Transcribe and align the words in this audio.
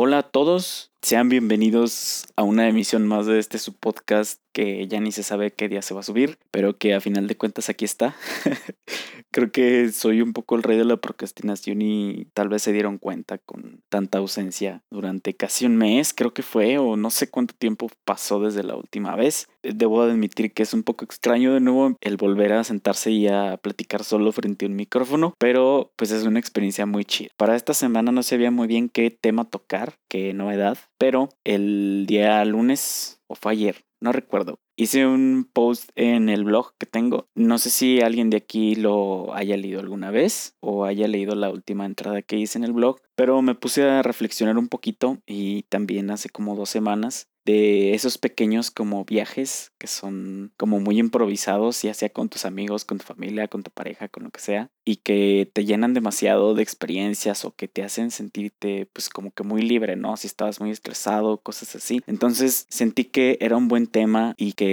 Hola 0.00 0.18
a 0.18 0.22
todos, 0.22 0.87
sean 1.02 1.28
bienvenidos 1.28 2.26
a 2.36 2.42
una 2.42 2.68
emisión 2.68 3.06
más 3.06 3.26
de 3.26 3.38
este 3.38 3.58
su 3.58 3.74
podcast 3.74 4.40
que 4.52 4.88
ya 4.88 5.00
ni 5.00 5.12
se 5.12 5.22
sabe 5.22 5.52
qué 5.52 5.68
día 5.68 5.82
se 5.82 5.94
va 5.94 6.00
a 6.00 6.02
subir, 6.02 6.38
pero 6.50 6.76
que 6.76 6.92
a 6.92 7.00
final 7.00 7.28
de 7.28 7.36
cuentas 7.36 7.68
aquí 7.68 7.84
está. 7.84 8.16
Creo 9.30 9.52
que 9.52 9.90
soy 9.92 10.20
un 10.20 10.32
poco 10.32 10.56
el 10.56 10.62
rey 10.62 10.76
de 10.76 10.84
la 10.84 10.96
procrastinación 10.96 11.82
y 11.82 12.26
tal 12.32 12.48
vez 12.48 12.62
se 12.62 12.72
dieron 12.72 12.98
cuenta 12.98 13.38
con 13.38 13.82
tanta 13.88 14.18
ausencia 14.18 14.82
durante 14.90 15.34
casi 15.34 15.66
un 15.66 15.76
mes, 15.76 16.14
creo 16.14 16.32
que 16.32 16.42
fue, 16.42 16.78
o 16.78 16.96
no 16.96 17.10
sé 17.10 17.28
cuánto 17.28 17.54
tiempo 17.54 17.88
pasó 18.04 18.40
desde 18.40 18.62
la 18.62 18.74
última 18.74 19.14
vez. 19.16 19.48
Debo 19.62 20.00
admitir 20.02 20.52
que 20.52 20.62
es 20.62 20.72
un 20.72 20.82
poco 20.82 21.04
extraño 21.04 21.52
de 21.52 21.60
nuevo 21.60 21.96
el 22.00 22.16
volver 22.16 22.52
a 22.54 22.64
sentarse 22.64 23.10
y 23.10 23.28
a 23.28 23.58
platicar 23.58 24.02
solo 24.02 24.32
frente 24.32 24.64
a 24.64 24.68
un 24.68 24.76
micrófono, 24.76 25.34
pero 25.38 25.92
pues 25.96 26.10
es 26.10 26.24
una 26.24 26.40
experiencia 26.40 26.86
muy 26.86 27.04
chida. 27.04 27.30
Para 27.36 27.54
esta 27.54 27.74
semana 27.74 28.12
no 28.12 28.22
sabía 28.22 28.50
muy 28.50 28.66
bien 28.66 28.88
qué 28.88 29.10
tema 29.10 29.44
tocar, 29.44 29.98
qué 30.08 30.32
novedad, 30.34 30.78
pero 30.98 31.28
el 31.44 32.06
día 32.06 32.44
lunes 32.44 33.22
o 33.26 33.34
fue 33.34 33.52
ayer, 33.52 33.84
no 34.00 34.12
recuerdo. 34.12 34.60
Hice 34.80 35.08
un 35.08 35.50
post 35.52 35.90
en 35.96 36.28
el 36.28 36.44
blog 36.44 36.72
que 36.78 36.86
tengo. 36.86 37.26
No 37.34 37.58
sé 37.58 37.68
si 37.68 38.00
alguien 38.00 38.30
de 38.30 38.36
aquí 38.36 38.76
lo 38.76 39.34
haya 39.34 39.56
leído 39.56 39.80
alguna 39.80 40.12
vez 40.12 40.54
o 40.60 40.84
haya 40.84 41.08
leído 41.08 41.34
la 41.34 41.50
última 41.50 41.84
entrada 41.84 42.22
que 42.22 42.36
hice 42.36 42.58
en 42.58 42.64
el 42.64 42.72
blog, 42.72 43.00
pero 43.16 43.42
me 43.42 43.56
puse 43.56 43.82
a 43.82 44.04
reflexionar 44.04 44.56
un 44.56 44.68
poquito 44.68 45.18
y 45.26 45.64
también 45.64 46.12
hace 46.12 46.28
como 46.28 46.54
dos 46.54 46.70
semanas 46.70 47.26
de 47.48 47.94
esos 47.94 48.18
pequeños 48.18 48.70
como 48.70 49.06
viajes 49.06 49.72
que 49.78 49.86
son 49.86 50.52
como 50.58 50.80
muy 50.80 50.98
improvisados, 50.98 51.80
ya 51.80 51.94
sea 51.94 52.10
con 52.10 52.28
tus 52.28 52.44
amigos, 52.44 52.84
con 52.84 52.98
tu 52.98 53.04
familia, 53.04 53.48
con 53.48 53.62
tu 53.62 53.70
pareja, 53.70 54.08
con 54.08 54.24
lo 54.24 54.30
que 54.30 54.40
sea, 54.40 54.70
y 54.84 54.96
que 54.96 55.50
te 55.54 55.64
llenan 55.64 55.94
demasiado 55.94 56.52
de 56.52 56.62
experiencias 56.62 57.46
o 57.46 57.52
que 57.56 57.66
te 57.66 57.82
hacen 57.82 58.10
sentirte 58.10 58.86
pues 58.92 59.08
como 59.08 59.30
que 59.30 59.44
muy 59.44 59.62
libre, 59.62 59.96
¿no? 59.96 60.14
Si 60.18 60.26
estabas 60.26 60.60
muy 60.60 60.70
estresado, 60.70 61.38
cosas 61.38 61.74
así. 61.74 62.02
Entonces 62.06 62.66
sentí 62.68 63.04
que 63.04 63.38
era 63.40 63.56
un 63.56 63.68
buen 63.68 63.86
tema 63.86 64.34
y 64.36 64.52
que 64.52 64.67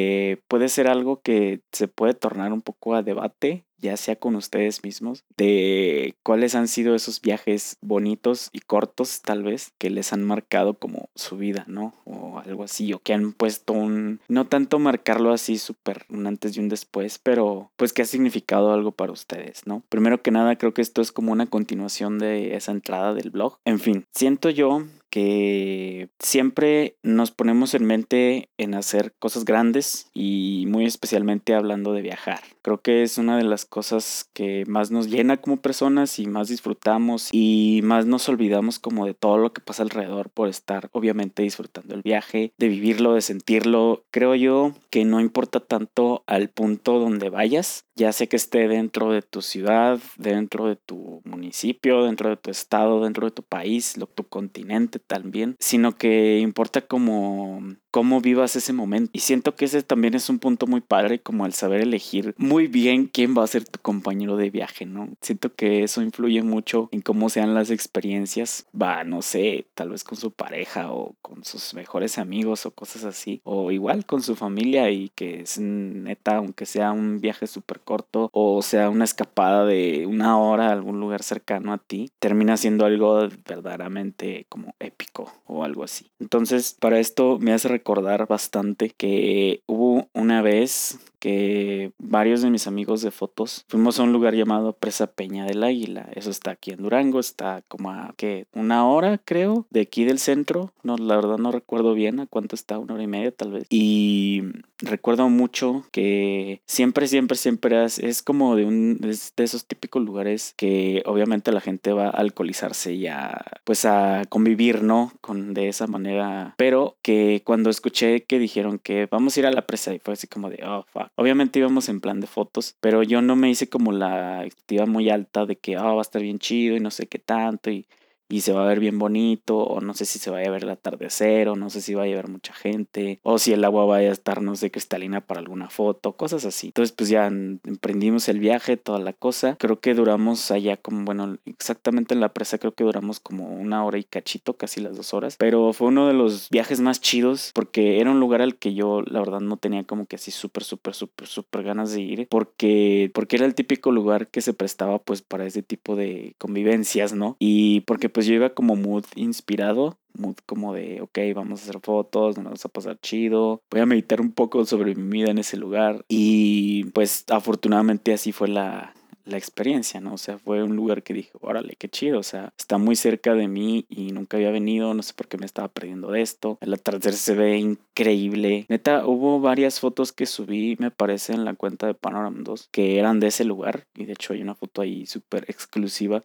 puede 0.48 0.70
ser 0.70 0.88
algo 0.88 1.22
que 1.22 1.62
se 1.72 1.88
puede 1.88 2.14
tornar 2.14 2.54
un 2.54 2.62
poco 2.62 2.96
a 2.96 3.04
debate 3.04 3.66
ya 3.78 3.98
sea 3.98 4.16
con 4.16 4.36
ustedes 4.36 4.84
mismos, 4.84 5.24
de 5.38 6.16
cuáles 6.24 6.56
han 6.56 6.68
sido 6.68 6.96
esos 6.96 7.22
viajes 7.22 7.78
bonitos 7.82 8.50
y 8.54 8.60
cortos 8.60 9.22
tal 9.22 9.44
vez 9.44 9.74
que 9.78 9.90
les 9.90 10.14
han 10.14 10.24
marcado 10.24 10.76
como 10.76 11.10
su 11.16 11.38
vida, 11.38 11.66
¿no? 11.68 11.94
O 12.06 12.40
algo 12.40 12.64
así, 12.64 12.94
o 12.94 13.00
que 13.00 13.14
han 13.14 13.34
puesto 13.34 13.74
un, 13.74 14.20
no 14.28 14.48
tanto 14.48 14.80
marcarlo 14.80 15.32
así 15.32 15.58
súper 15.58 16.06
un 16.10 16.28
antes 16.28 16.56
y 16.56 16.60
un 16.60 16.70
después, 16.70 17.20
pero 17.20 17.72
pues 17.76 17.94
que 17.94 18.02
ha 18.02 18.06
significado 18.06 18.74
algo 18.74 18.92
para 18.92 19.12
ustedes, 19.12 19.66
¿no? 19.66 19.84
Primero 19.90 20.22
que 20.22 20.32
nada, 20.32 20.58
creo 20.58 20.74
que 20.74 20.82
esto 20.82 21.02
es 21.02 21.12
como 21.12 21.32
una 21.32 21.46
continuación 21.46 22.20
de 22.20 22.56
esa 22.56 22.72
entrada 22.72 23.14
del 23.14 23.30
blog. 23.30 23.58
En 23.66 23.80
fin, 23.80 24.06
siento 24.12 24.50
yo 24.50 24.84
que 25.16 26.10
siempre 26.20 26.98
nos 27.02 27.32
ponemos 27.32 27.74
en 27.74 27.86
mente 27.86 28.50
en 28.58 28.74
hacer 28.74 29.14
cosas 29.18 29.46
grandes 29.46 30.10
y 30.14 30.66
muy 30.68 30.86
especialmente 30.86 31.54
hablando 31.54 31.94
de 31.94 32.02
viajar. 32.02 32.42
Creo 32.62 32.82
que 32.82 33.02
es 33.02 33.18
una 33.18 33.38
de 33.38 33.46
las 33.46 33.65
cosas 33.66 34.30
que 34.34 34.64
más 34.68 34.92
nos 34.92 35.10
llena 35.10 35.38
como 35.38 35.58
personas 35.58 36.20
y 36.20 36.28
más 36.28 36.48
disfrutamos 36.48 37.30
y 37.32 37.82
más 37.84 38.06
nos 38.06 38.28
olvidamos 38.30 38.80
como 38.80 39.06
de 39.06 39.14
todo 39.14 39.38
lo 39.38 39.54
que 39.54 39.62
pasa 39.62 39.84
alrededor 39.84 40.30
por 40.30 40.50
estar 40.50 40.90
obviamente 40.92 41.44
disfrutando 41.44 41.96
el 41.96 42.02
viaje, 42.02 42.54
de 42.58 42.68
vivirlo, 42.68 43.14
de 43.14 43.22
sentirlo. 43.22 44.06
Creo 44.12 44.36
yo 44.36 44.74
que 44.90 45.06
no 45.06 45.20
importa 45.20 45.60
tanto 45.60 46.24
al 46.28 46.50
punto 46.50 47.00
donde 47.00 47.30
vayas, 47.30 47.86
ya 47.96 48.12
sé 48.12 48.28
que 48.28 48.36
esté 48.36 48.68
dentro 48.68 49.12
de 49.12 49.22
tu 49.22 49.42
ciudad, 49.42 50.00
dentro 50.18 50.68
de 50.68 50.76
tu 50.76 51.22
municipio, 51.26 52.04
dentro 52.04 52.30
de 52.30 52.38
tu 52.38 52.52
estado, 52.52 53.04
dentro 53.04 53.26
de 53.26 53.32
tu 53.32 53.44
país, 53.44 53.98
tu 54.16 54.24
continente 54.24 55.00
también, 55.00 55.56
sino 55.60 55.96
que 55.96 56.40
importa 56.40 56.82
como 56.82 57.62
cómo 57.96 58.20
vivas 58.20 58.58
ese 58.58 58.74
momento. 58.74 59.10
Y 59.14 59.20
siento 59.20 59.56
que 59.56 59.64
ese 59.64 59.82
también 59.82 60.16
es 60.16 60.28
un 60.30 60.38
punto 60.38 60.68
muy 60.68 60.82
padre, 60.82 61.20
como 61.20 61.46
el 61.46 61.54
saber 61.54 61.80
elegir 61.80 62.36
muy 62.38 62.68
bien 62.68 63.06
quién 63.06 63.34
va 63.38 63.46
a 63.46 63.48
ser 63.48 63.64
tu 63.64 63.80
compañero 63.80 64.36
de 64.36 64.50
viaje, 64.50 64.86
¿no? 64.86 65.08
Siento 65.22 65.56
que 65.56 65.82
eso 65.82 66.02
influye 66.02 66.44
mucho 66.44 66.90
en 66.92 67.00
cómo 67.00 67.30
sean 67.30 67.54
las 67.54 67.70
experiencias. 67.70 68.68
Va, 68.76 69.06
no 69.06 69.22
sé, 69.22 69.68
tal 69.76 69.92
vez 69.92 70.04
con 70.04 70.18
su 70.18 70.32
pareja 70.32 70.92
o 70.92 71.16
con 71.22 71.46
sus 71.46 71.74
mejores 71.74 72.18
amigos 72.18 72.66
o 72.66 72.72
cosas 72.72 73.06
así. 73.06 73.40
O 73.46 73.72
igual 73.72 74.06
con 74.06 74.22
su 74.22 74.36
familia 74.36 74.92
y 74.92 75.08
que 75.16 75.40
es 75.40 75.58
neta, 75.58 76.36
aunque 76.36 76.66
sea 76.66 76.92
un 76.92 77.22
viaje 77.22 77.48
súper 77.48 77.80
corto 77.80 78.30
o 78.34 78.62
sea 78.62 78.90
una 78.90 79.06
escapada 79.06 79.64
de 79.64 80.06
una 80.06 80.38
hora 80.38 80.68
a 80.68 80.74
algún 80.74 81.00
lugar 81.00 81.24
cercano 81.24 81.72
a 81.72 81.78
ti, 81.78 82.12
termina 82.20 82.58
siendo 82.58 82.84
algo 82.86 83.30
verdaderamente 83.48 84.48
como 84.50 84.76
épico 84.82 85.32
o 85.46 85.64
algo 85.64 85.86
así. 85.86 86.12
Entonces, 86.20 86.76
para 86.78 87.00
esto 87.00 87.40
me 87.40 87.54
hace 87.54 87.70
recordar 87.86 88.26
bastante 88.26 88.90
que 88.90 89.62
hubo 89.68 90.08
una 90.14 90.42
vez 90.42 90.98
que 91.26 91.92
varios 91.98 92.44
de 92.44 92.52
mis 92.52 92.68
amigos 92.68 93.02
de 93.02 93.10
fotos 93.10 93.66
fuimos 93.68 94.00
a 94.00 94.04
un 94.04 94.14
lugar 94.14 94.36
llamado 94.36 94.74
Presa 94.74 95.08
Peña 95.08 95.46
del 95.46 95.64
Águila. 95.64 96.08
Eso 96.14 96.30
está 96.30 96.52
aquí 96.52 96.70
en 96.70 96.84
Durango, 96.84 97.20
está 97.20 97.64
como 97.68 97.90
a 97.90 98.14
que 98.16 98.46
una 98.54 98.88
hora 98.88 99.18
creo 99.18 99.66
de 99.72 99.82
aquí 99.82 100.06
del 100.06 100.20
centro. 100.20 100.72
No, 100.84 100.98
la 100.98 101.16
verdad 101.16 101.40
no 101.40 101.52
recuerdo 101.52 101.96
bien 101.96 102.20
a 102.20 102.28
cuánto 102.28 102.54
está, 102.54 102.78
una 102.78 102.94
hora 102.94 103.02
y 103.02 103.08
media 103.08 103.32
tal 103.32 103.54
vez. 103.54 103.66
Y 103.72 104.44
recuerdo 104.78 105.28
mucho 105.30 105.88
que 105.92 106.62
siempre, 106.68 107.08
siempre, 107.08 107.38
siempre 107.38 107.84
es, 107.84 107.98
es 107.98 108.22
como 108.22 108.56
de 108.56 108.66
un 108.66 109.00
de 109.00 109.44
esos 109.44 109.66
típicos 109.66 110.04
lugares 110.04 110.54
que 110.58 111.02
obviamente 111.08 111.52
la 111.52 111.62
gente 111.62 111.92
va 111.92 112.06
a 112.06 112.12
alcoholizarse 112.12 112.94
y 112.94 113.08
a 113.08 113.44
pues 113.64 113.86
a 113.86 114.26
convivir, 114.30 114.84
¿no? 114.84 115.12
Con 115.22 115.56
de 115.56 115.70
esa 115.70 115.88
manera. 115.88 116.54
Pero 116.56 116.98
que 117.02 117.42
cuando 117.44 117.72
escuché 117.72 118.26
que 118.26 118.38
dijeron 118.38 118.78
que 118.78 119.08
vamos 119.10 119.36
a 119.36 119.40
ir 119.40 119.48
a 119.48 119.52
la 119.52 119.66
presa 119.66 119.92
y 119.92 119.98
fue 119.98 120.14
así 120.14 120.28
como 120.28 120.52
de, 120.52 120.64
oh, 120.64 120.86
fuck. 120.94 121.15
Obviamente 121.16 121.60
íbamos 121.60 121.88
en 121.88 122.02
plan 122.02 122.20
de 122.20 122.28
fotos, 122.28 122.76
pero 122.82 123.02
yo 123.04 123.22
no 123.22 123.36
me 123.36 123.50
hice 123.50 123.70
como 123.70 123.92
la 123.94 124.44
expectativa 124.46 124.86
muy 124.86 125.10
alta 125.10 125.46
de 125.46 125.56
que, 125.58 125.78
oh, 125.78 125.96
va 125.96 126.00
a 126.00 126.02
estar 126.02 126.22
bien 126.22 126.40
chido 126.40 126.76
y 126.76 126.82
no 126.82 126.92
sé 126.92 127.08
qué 127.08 127.20
tanto 127.20 127.70
y 127.72 127.88
y 128.30 128.42
se 128.42 128.54
va 128.54 128.64
a 128.64 128.68
ver 128.68 128.80
bien 128.80 129.00
bonito, 129.00 129.58
o 129.58 129.82
no 129.82 129.94
sé 129.94 130.06
si 130.06 130.20
se 130.20 130.30
vaya 130.30 130.48
a 130.48 130.52
ver 130.52 130.64
el 130.64 130.70
atardecer, 130.70 131.50
o 131.50 131.56
no 131.56 131.70
sé 131.70 131.82
si 131.82 131.94
va 131.94 132.04
a 132.04 132.06
haber 132.06 132.28
mucha 132.28 132.54
gente, 132.54 133.20
o 133.24 133.38
si 133.38 133.54
el 133.54 133.64
agua 133.64 133.86
vaya 133.86 134.10
a 134.10 134.14
estar, 134.14 134.42
no 134.42 134.56
sé, 134.56 134.72
cristalina 134.72 135.22
para 135.22 135.40
alguna 135.40 135.70
foto, 135.70 136.14
cosas 136.14 136.46
así. 136.46 136.68
Entonces, 136.68 136.94
pues 136.96 137.10
ya 137.10 137.28
emprendimos 137.28 138.30
el 138.30 138.40
viaje, 138.40 138.78
toda 138.78 139.00
la 139.00 139.14
cosa. 139.14 139.56
Creo 139.60 139.80
que 139.80 139.94
duramos 139.94 140.52
allá 140.52 140.78
como, 140.78 141.06
bueno, 141.06 141.38
exactamente 141.46 142.14
en 142.14 142.20
la 142.20 142.34
presa, 142.34 142.58
creo 142.58 142.74
que 142.74 142.84
duramos 142.84 143.20
como 143.20 143.48
una 143.48 143.86
hora 143.86 143.98
y 143.98 144.04
cachito, 144.04 144.54
casi 144.54 144.82
las 144.82 144.98
dos 144.98 145.14
horas, 145.14 145.36
pero 145.38 145.74
fue 145.74 145.88
uno 145.88 146.08
de 146.08 146.14
los 146.14 146.50
viajes 146.50 146.82
más 146.82 147.02
chidos 147.02 147.52
porque 147.54 148.00
era 148.00 148.12
un 148.12 148.20
lugar 148.20 148.42
al 148.42 148.56
que 148.56 148.74
yo, 148.74 149.02
la 149.02 149.20
verdad, 149.20 149.40
no 149.40 149.58
tenía 149.58 149.84
como 149.84 150.06
que 150.06 150.16
así 150.16 150.32
súper, 150.32 150.64
súper, 150.64 150.94
súper, 150.94 151.28
súper 151.28 151.64
ganas 151.64 151.92
de 151.92 152.02
ir, 152.02 152.28
porque, 152.30 153.12
porque 153.14 153.36
era 153.38 153.46
el 153.46 153.56
típico 153.56 153.92
lugar 153.92 154.28
que 154.28 154.42
se 154.42 154.54
prestaba 154.54 155.00
pues 155.00 155.22
para 155.22 155.46
ese 155.46 155.62
tipo 155.62 155.96
de 155.96 156.36
convivencias, 156.38 157.14
¿no? 157.14 157.36
Y 157.40 157.82
porque 157.82 158.10
pues 158.10 158.25
yo 158.26 158.34
iba 158.36 158.50
como 158.52 158.76
mood 158.76 159.06
inspirado, 159.16 159.98
mood 160.14 160.36
como 160.46 160.74
de, 160.74 161.02
ok, 161.02 161.20
vamos 161.36 161.60
a 161.60 161.64
hacer 161.64 161.80
fotos, 161.82 162.38
nos 162.38 162.46
vamos 162.46 162.66
a 162.66 162.70
pasar 162.70 163.00
chido, 163.00 163.62
voy 163.70 163.82
a 163.82 163.86
meditar 163.86 164.22
un 164.22 164.32
poco 164.32 164.66
sobre 164.66 164.96
mi 164.96 165.20
vida 165.20 165.32
en 165.32 165.40
ese 165.40 165.58
lugar 165.58 166.06
y 166.08 166.86
pues 166.86 167.26
afortunadamente 167.30 168.14
así 168.14 168.32
fue 168.32 168.48
la, 168.48 168.94
la 169.26 169.38
experiencia, 169.38 170.00
¿no? 170.00 170.14
O 170.14 170.18
sea, 170.18 170.38
fue 170.38 170.64
un 170.64 170.76
lugar 170.76 171.04
que 171.04 171.14
dije, 171.14 171.32
órale, 171.42 171.76
qué 171.78 171.90
chido, 171.90 172.20
o 172.20 172.24
sea, 172.24 172.54
está 172.58 172.78
muy 172.78 172.96
cerca 172.96 173.34
de 173.34 173.48
mí 173.48 173.86
y 173.90 174.12
nunca 174.12 174.38
había 174.38 174.52
venido, 174.52 174.94
no 174.94 175.04
sé 175.04 175.14
por 175.14 175.28
qué 175.28 175.38
me 175.38 175.46
estaba 175.46 175.68
perdiendo 175.68 176.12
de 176.12 176.22
esto. 176.22 176.58
El 176.62 176.74
atardecer 176.74 177.14
se 177.14 177.34
ve 177.34 177.58
increíble. 177.58 178.66
Neta, 178.70 179.06
hubo 179.06 179.40
varias 179.40 179.80
fotos 179.80 180.12
que 180.12 180.26
subí, 180.26 180.78
me 180.80 180.92
parece, 180.92 181.34
en 181.34 181.46
la 181.46 181.56
cuenta 181.56 181.88
de 181.88 181.96
Panorama 181.96 182.38
2, 182.42 182.70
que 182.72 183.00
eran 183.00 183.20
de 183.20 183.28
ese 183.28 183.46
lugar 183.46 183.88
y 183.96 184.06
de 184.06 184.14
hecho 184.14 184.34
hay 184.34 184.42
una 184.42 184.56
foto 184.56 184.82
ahí 184.82 185.06
súper 185.06 185.46
exclusiva 185.48 186.24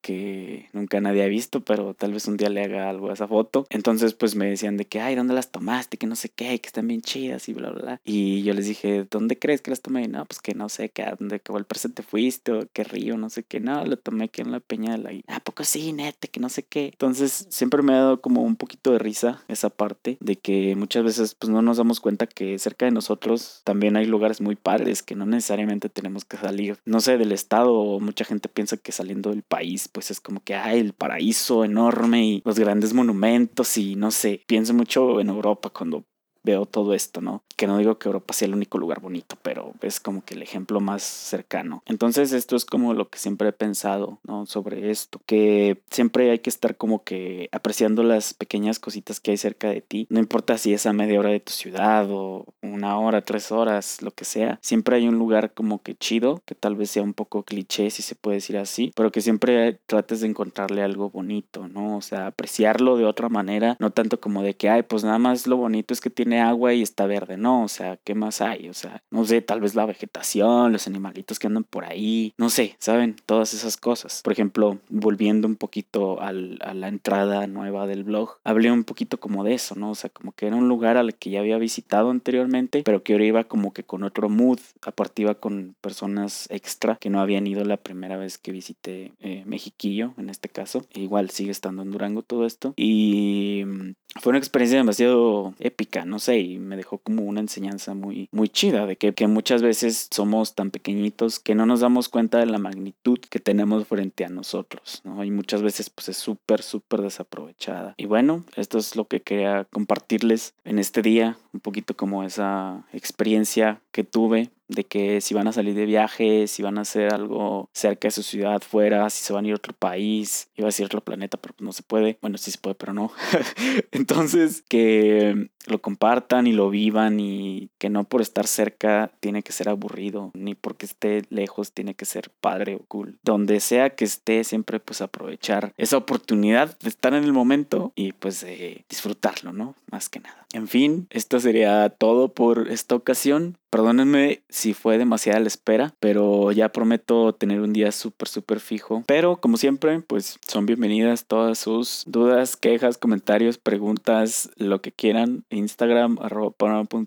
que 0.00 0.68
nunca 0.72 1.00
nadie 1.00 1.22
ha 1.22 1.28
visto, 1.28 1.60
pero 1.60 1.94
tal 1.94 2.12
vez 2.12 2.26
un 2.26 2.36
día 2.36 2.48
le 2.48 2.62
haga 2.62 2.88
algo 2.88 3.10
a 3.10 3.14
esa 3.14 3.28
foto. 3.28 3.66
Entonces, 3.70 4.14
pues 4.14 4.34
me 4.34 4.46
decían 4.46 4.76
de 4.76 4.86
que, 4.86 5.00
ay, 5.00 5.14
¿dónde 5.14 5.34
las 5.34 5.50
tomaste? 5.50 5.96
Que 5.96 6.06
no 6.06 6.16
sé 6.16 6.28
qué, 6.28 6.58
que 6.58 6.66
están 6.66 6.88
bien 6.88 7.02
chidas 7.02 7.48
y 7.48 7.52
bla, 7.52 7.70
bla, 7.70 7.82
bla. 7.82 8.00
Y 8.04 8.42
yo 8.42 8.54
les 8.54 8.66
dije, 8.66 9.06
¿dónde 9.10 9.38
crees 9.38 9.62
que 9.62 9.70
las 9.70 9.80
tomé? 9.80 10.08
No, 10.08 10.24
pues 10.24 10.40
que 10.40 10.54
no 10.54 10.68
sé, 10.68 10.88
que 10.88 11.02
a 11.02 11.16
dónde 11.18 11.40
que 11.40 11.52
el 11.52 11.64
presente 11.64 12.02
fuiste 12.02 12.52
o 12.52 12.66
qué 12.72 12.84
río, 12.84 13.16
no 13.16 13.30
sé 13.30 13.42
qué. 13.42 13.60
No, 13.60 13.84
lo 13.84 13.96
tomé 13.96 14.24
aquí 14.24 14.42
en 14.42 14.52
la 14.52 14.60
peña 14.60 14.92
de 14.92 14.98
la... 14.98 15.10
¿A 15.34 15.40
poco 15.40 15.64
sí, 15.64 15.92
neta? 15.92 16.28
Que 16.28 16.40
no 16.40 16.48
sé 16.48 16.62
qué. 16.62 16.86
Entonces, 16.86 17.46
siempre 17.50 17.82
me 17.82 17.92
ha 17.94 17.98
dado 17.98 18.20
como 18.20 18.42
un 18.42 18.56
poquito 18.56 18.92
de 18.92 18.98
risa 18.98 19.42
esa 19.48 19.70
parte 19.70 20.16
de 20.20 20.36
que 20.36 20.76
muchas 20.76 21.04
veces, 21.04 21.34
pues 21.34 21.50
no 21.50 21.62
nos 21.62 21.76
damos 21.76 22.00
cuenta 22.00 22.26
que 22.26 22.58
cerca 22.58 22.86
de 22.86 22.92
nosotros 22.92 23.62
también 23.64 23.96
hay 23.96 24.06
lugares 24.06 24.40
muy 24.40 24.56
padres 24.56 25.02
que 25.02 25.14
no 25.14 25.26
necesariamente 25.26 25.88
tenemos 25.88 26.24
que 26.24 26.36
salir, 26.36 26.78
no 26.84 27.00
sé, 27.00 27.18
del 27.18 27.32
estado 27.32 28.00
mucha 28.00 28.24
gente 28.24 28.48
piensa 28.48 28.76
que 28.76 28.92
saliendo 28.92 29.30
del 29.30 29.42
país 29.42 29.88
pues 29.92 30.10
es 30.10 30.20
como 30.20 30.42
que 30.42 30.54
hay 30.54 30.80
el 30.80 30.92
paraíso 30.92 31.64
enorme 31.64 32.24
y 32.24 32.42
los 32.44 32.58
grandes 32.58 32.94
monumentos 32.94 33.76
y 33.76 33.96
no 33.96 34.10
sé, 34.10 34.42
pienso 34.46 34.74
mucho 34.74 35.20
en 35.20 35.28
Europa 35.28 35.70
cuando 35.70 36.06
veo 36.42 36.66
todo 36.66 36.94
esto, 36.94 37.20
¿no? 37.20 37.42
Que 37.56 37.66
no 37.66 37.78
digo 37.78 37.98
que 37.98 38.08
Europa 38.08 38.32
sea 38.32 38.46
el 38.46 38.54
único 38.54 38.78
lugar 38.78 39.00
bonito, 39.00 39.36
pero 39.42 39.74
es 39.82 40.00
como 40.00 40.24
que 40.24 40.34
el 40.34 40.42
ejemplo 40.42 40.80
más 40.80 41.02
cercano. 41.02 41.82
Entonces 41.86 42.32
esto 42.32 42.56
es 42.56 42.64
como 42.64 42.94
lo 42.94 43.08
que 43.08 43.18
siempre 43.18 43.48
he 43.48 43.52
pensado, 43.52 44.18
¿no? 44.24 44.46
Sobre 44.46 44.90
esto, 44.90 45.20
que 45.26 45.82
siempre 45.90 46.30
hay 46.30 46.38
que 46.38 46.50
estar 46.50 46.76
como 46.76 47.04
que 47.04 47.48
apreciando 47.52 48.02
las 48.02 48.34
pequeñas 48.34 48.78
cositas 48.78 49.20
que 49.20 49.32
hay 49.32 49.36
cerca 49.36 49.68
de 49.68 49.80
ti, 49.80 50.06
no 50.10 50.18
importa 50.18 50.58
si 50.58 50.72
es 50.72 50.86
a 50.86 50.92
media 50.92 51.18
hora 51.18 51.30
de 51.30 51.40
tu 51.40 51.52
ciudad 51.52 52.06
o 52.10 52.46
una 52.62 52.98
hora, 52.98 53.22
tres 53.22 53.52
horas, 53.52 54.02
lo 54.02 54.10
que 54.10 54.24
sea, 54.24 54.58
siempre 54.62 54.96
hay 54.96 55.08
un 55.08 55.18
lugar 55.18 55.52
como 55.52 55.82
que 55.82 55.94
chido, 55.94 56.42
que 56.46 56.54
tal 56.54 56.76
vez 56.76 56.90
sea 56.90 57.02
un 57.02 57.14
poco 57.14 57.42
cliché 57.42 57.90
si 57.90 58.02
se 58.02 58.14
puede 58.14 58.36
decir 58.36 58.56
así, 58.56 58.92
pero 58.94 59.12
que 59.12 59.20
siempre 59.20 59.78
trates 59.86 60.20
de 60.20 60.28
encontrarle 60.28 60.82
algo 60.82 61.10
bonito, 61.10 61.68
¿no? 61.68 61.96
O 61.96 62.00
sea, 62.00 62.28
apreciarlo 62.28 62.96
de 62.96 63.04
otra 63.04 63.28
manera, 63.28 63.76
no 63.78 63.90
tanto 63.90 64.20
como 64.20 64.42
de 64.42 64.54
que, 64.54 64.68
ay, 64.68 64.82
pues 64.82 65.04
nada 65.04 65.18
más 65.18 65.46
lo 65.46 65.56
bonito 65.56 65.94
es 65.94 66.00
que 66.00 66.10
tiene 66.10 66.29
agua 66.38 66.74
y 66.74 66.82
está 66.82 67.06
verde, 67.06 67.36
no, 67.36 67.64
o 67.64 67.68
sea, 67.68 67.96
¿qué 67.96 68.14
más 68.14 68.40
hay? 68.40 68.68
O 68.68 68.74
sea, 68.74 69.02
no 69.10 69.24
sé, 69.24 69.42
tal 69.42 69.60
vez 69.60 69.74
la 69.74 69.86
vegetación, 69.86 70.72
los 70.72 70.86
animalitos 70.86 71.38
que 71.38 71.46
andan 71.48 71.64
por 71.64 71.84
ahí, 71.84 72.34
no 72.38 72.50
sé, 72.50 72.76
¿saben? 72.78 73.16
Todas 73.26 73.54
esas 73.54 73.76
cosas. 73.76 74.20
Por 74.22 74.32
ejemplo, 74.32 74.78
volviendo 74.88 75.48
un 75.48 75.56
poquito 75.56 76.20
al, 76.20 76.58
a 76.62 76.74
la 76.74 76.88
entrada 76.88 77.46
nueva 77.46 77.86
del 77.86 78.04
blog, 78.04 78.38
hablé 78.44 78.70
un 78.70 78.84
poquito 78.84 79.18
como 79.18 79.42
de 79.42 79.54
eso, 79.54 79.74
¿no? 79.74 79.90
O 79.90 79.94
sea, 79.94 80.10
como 80.10 80.32
que 80.32 80.46
era 80.46 80.56
un 80.56 80.68
lugar 80.68 80.96
al 80.96 81.14
que 81.14 81.30
ya 81.30 81.40
había 81.40 81.58
visitado 81.58 82.10
anteriormente, 82.10 82.82
pero 82.84 83.02
que 83.02 83.14
ahora 83.14 83.24
iba 83.24 83.44
como 83.44 83.72
que 83.72 83.84
con 83.84 84.04
otro 84.04 84.28
mood, 84.28 84.60
aparte 84.82 85.22
iba 85.22 85.34
con 85.34 85.74
personas 85.80 86.46
extra 86.50 86.96
que 86.96 87.10
no 87.10 87.20
habían 87.20 87.46
ido 87.46 87.64
la 87.64 87.76
primera 87.76 88.16
vez 88.16 88.38
que 88.38 88.52
visité 88.52 89.12
eh, 89.20 89.42
Mexiquillo, 89.46 90.14
en 90.18 90.30
este 90.30 90.48
caso. 90.48 90.86
E 90.92 91.00
igual 91.00 91.30
sigue 91.30 91.50
estando 91.50 91.82
en 91.82 91.90
Durango 91.90 92.22
todo 92.22 92.46
esto. 92.46 92.74
Y 92.76 93.62
mm, 93.66 93.92
fue 94.18 94.30
una 94.30 94.38
experiencia 94.38 94.78
demasiado 94.78 95.54
épica, 95.60 96.04
no 96.04 96.18
sé, 96.18 96.38
y 96.40 96.58
me 96.58 96.76
dejó 96.76 96.98
como 96.98 97.22
una 97.22 97.40
enseñanza 97.40 97.94
muy, 97.94 98.28
muy 98.32 98.48
chida 98.48 98.86
de 98.86 98.96
que, 98.96 99.12
que 99.12 99.26
muchas 99.26 99.62
veces 99.62 100.08
somos 100.10 100.54
tan 100.54 100.70
pequeñitos 100.70 101.38
que 101.38 101.54
no 101.54 101.66
nos 101.66 101.80
damos 101.80 102.08
cuenta 102.08 102.38
de 102.38 102.46
la 102.46 102.58
magnitud 102.58 103.18
que 103.18 103.38
tenemos 103.38 103.86
frente 103.86 104.24
a 104.24 104.28
nosotros, 104.28 105.02
¿no? 105.04 105.22
Y 105.24 105.30
muchas 105.30 105.62
veces 105.62 105.90
pues 105.90 106.08
es 106.08 106.16
súper, 106.16 106.62
súper 106.62 107.02
desaprovechada. 107.02 107.94
Y 107.96 108.06
bueno, 108.06 108.44
esto 108.56 108.78
es 108.78 108.96
lo 108.96 109.06
que 109.06 109.20
quería 109.20 109.66
compartirles 109.70 110.54
en 110.64 110.78
este 110.78 111.02
día, 111.02 111.38
un 111.52 111.60
poquito 111.60 111.96
como 111.96 112.22
esa 112.24 112.84
experiencia 112.92 113.80
que 113.92 114.04
tuve 114.04 114.50
de 114.70 114.84
que 114.84 115.20
si 115.20 115.34
van 115.34 115.48
a 115.48 115.52
salir 115.52 115.74
de 115.74 115.84
viaje, 115.84 116.46
si 116.46 116.62
van 116.62 116.78
a 116.78 116.82
hacer 116.82 117.12
algo 117.12 117.68
cerca 117.72 118.06
de 118.06 118.12
su 118.12 118.22
ciudad, 118.22 118.62
fuera, 118.62 119.10
si 119.10 119.24
se 119.24 119.32
van 119.32 119.44
a 119.44 119.48
ir 119.48 119.54
a 119.54 119.56
otro 119.56 119.74
país, 119.74 120.48
iba 120.56 120.66
a 120.66 120.70
decir 120.70 120.86
otro 120.86 121.00
planeta, 121.00 121.36
pero 121.36 121.54
no 121.58 121.72
se 121.72 121.82
puede. 121.82 122.18
Bueno, 122.22 122.38
sí 122.38 122.52
se 122.52 122.58
puede, 122.58 122.76
pero 122.76 122.92
no. 122.92 123.12
Entonces, 123.90 124.62
que 124.68 125.50
lo 125.66 125.82
compartan 125.82 126.46
y 126.46 126.52
lo 126.52 126.70
vivan 126.70 127.18
y 127.18 127.70
que 127.78 127.90
no 127.90 128.04
por 128.04 128.22
estar 128.22 128.46
cerca 128.46 129.10
tiene 129.18 129.42
que 129.42 129.52
ser 129.52 129.68
aburrido, 129.68 130.30
ni 130.34 130.54
porque 130.54 130.86
esté 130.86 131.24
lejos 131.30 131.72
tiene 131.72 131.94
que 131.94 132.04
ser 132.04 132.30
padre 132.30 132.76
o 132.76 132.84
cool. 132.86 133.18
Donde 133.24 133.58
sea 133.58 133.90
que 133.90 134.04
esté, 134.04 134.44
siempre 134.44 134.78
pues 134.78 135.00
aprovechar 135.00 135.74
esa 135.76 135.96
oportunidad 135.96 136.78
de 136.78 136.88
estar 136.88 137.12
en 137.14 137.24
el 137.24 137.32
momento 137.32 137.92
y 137.96 138.12
pues 138.12 138.40
de 138.40 138.84
disfrutarlo, 138.88 139.52
¿no? 139.52 139.74
Más 139.90 140.08
que 140.08 140.20
nada. 140.20 140.46
En 140.52 140.66
fin, 140.66 141.06
esto 141.10 141.39
sería 141.40 141.88
todo 141.90 142.32
por 142.32 142.68
esta 142.68 142.94
ocasión. 142.94 143.56
Perdónenme 143.70 144.42
si 144.48 144.74
fue 144.74 144.98
demasiada 144.98 145.38
la 145.38 145.46
espera, 145.46 145.94
pero 146.00 146.50
ya 146.50 146.72
prometo 146.72 147.32
tener 147.34 147.60
un 147.60 147.72
día 147.72 147.92
súper, 147.92 148.26
súper 148.26 148.58
fijo. 148.58 149.04
Pero 149.06 149.40
como 149.40 149.56
siempre, 149.56 150.00
pues 150.00 150.40
son 150.46 150.66
bienvenidas 150.66 151.26
todas 151.26 151.58
sus 151.58 152.02
dudas, 152.06 152.56
quejas, 152.56 152.98
comentarios, 152.98 153.58
preguntas, 153.58 154.50
lo 154.56 154.82
que 154.82 154.90
quieran. 154.90 155.44
Instagram, 155.50 156.18
arroba 156.20 156.54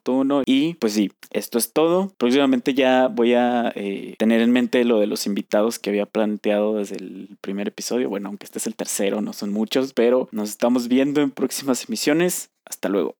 uno. 0.08 0.44
Y 0.46 0.76
pues 0.76 0.94
sí, 0.94 1.12
esto 1.32 1.58
es 1.58 1.74
todo. 1.74 2.14
Próximamente 2.18 2.74
ya 2.74 3.08
voy 3.08 3.34
a 3.34 3.74
eh, 3.76 4.16
tener 4.18 4.42
en 4.42 4.52
mente 4.52 4.86
lo 4.86 5.00
de 5.00 5.08
los 5.08 5.26
invitados 5.26 5.80
que 5.80 5.90
había 5.90 6.06
planteado 6.06 6.76
desde 6.76 6.96
el 6.96 7.38
primer 7.42 7.68
episodio. 7.68 8.10
Bueno, 8.10 8.30
aunque 8.30 8.46
este 8.46 8.60
es 8.60 8.68
el 8.68 8.76
tercero, 8.76 9.22
no 9.22 9.34
son 9.34 9.52
muchos, 9.52 9.92
pero 9.92 10.30
nos 10.32 10.50
estamos 10.50 10.88
viendo 10.88 11.22
en 11.22 11.32
próximas 11.32 11.86
emisiones. 11.90 12.52
Hasta 12.66 12.88
luego. 12.88 13.16